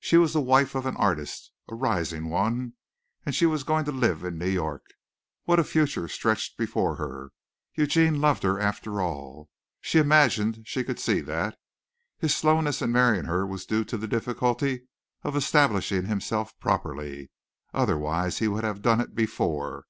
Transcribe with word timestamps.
She 0.00 0.16
was 0.16 0.32
the 0.32 0.40
wife 0.40 0.74
of 0.74 0.84
an 0.84 0.96
artist 0.96 1.52
a 1.68 1.76
rising 1.76 2.28
one, 2.28 2.72
and 3.24 3.32
she 3.36 3.46
was 3.46 3.62
going 3.62 3.84
to 3.84 3.92
live 3.92 4.24
in 4.24 4.36
New 4.36 4.48
York. 4.50 4.82
What 5.44 5.60
a 5.60 5.62
future 5.62 6.08
stretched 6.08 6.58
before 6.58 6.96
her! 6.96 7.30
Eugene 7.76 8.20
loved 8.20 8.42
her 8.42 8.58
after 8.58 9.00
all. 9.00 9.48
She 9.80 10.00
imagined 10.00 10.64
she 10.66 10.82
could 10.82 10.98
see 10.98 11.20
that. 11.20 11.56
His 12.18 12.34
slowness 12.34 12.82
in 12.82 12.90
marrying 12.90 13.26
her 13.26 13.46
was 13.46 13.64
due 13.64 13.84
to 13.84 13.96
the 13.96 14.08
difficulty 14.08 14.88
of 15.22 15.36
establishing 15.36 16.06
himself 16.06 16.58
properly. 16.58 17.30
Otherwise 17.72 18.40
he 18.40 18.48
would 18.48 18.64
have 18.64 18.82
done 18.82 19.00
it 19.00 19.14
before. 19.14 19.84